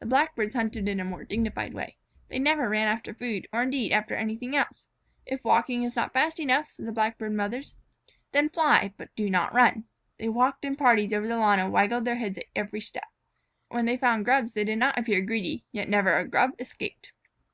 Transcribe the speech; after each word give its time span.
The 0.00 0.06
Blackbirds 0.06 0.54
hunted 0.54 0.86
in 0.86 1.00
a 1.00 1.04
more 1.06 1.24
dignified 1.24 1.72
way. 1.72 1.96
They 2.28 2.38
never 2.38 2.68
ran 2.68 2.88
after 2.88 3.14
food, 3.14 3.48
or 3.54 3.62
indeed 3.62 3.90
after 3.90 4.14
anything 4.14 4.54
else. 4.54 4.86
"If 5.24 5.46
walking 5.46 5.82
is 5.82 5.96
not 5.96 6.12
fast 6.12 6.38
enough," 6.38 6.74
the 6.76 6.92
Blackbird 6.92 7.32
mothers 7.32 7.70
say, 7.70 8.14
"then 8.32 8.50
fly, 8.50 8.92
but 8.98 9.16
do 9.16 9.30
not 9.30 9.54
run." 9.54 9.84
They 10.18 10.28
walked 10.28 10.66
in 10.66 10.76
parties 10.76 11.14
over 11.14 11.26
the 11.26 11.38
lawn 11.38 11.58
and 11.58 11.72
waggled 11.72 12.04
their 12.04 12.16
heads 12.16 12.38
at 12.54 12.74
each 12.74 12.84
step. 12.88 13.06
When 13.70 13.86
they 13.86 13.96
found 13.96 14.26
Grubs 14.26 14.52
they 14.52 14.64
did 14.64 14.76
not 14.76 14.98
appear 14.98 15.22
greedy, 15.22 15.64
yet 15.72 15.88
never 15.88 16.18
a 16.18 16.28
Grub 16.28 16.60
escaped. 16.60 17.12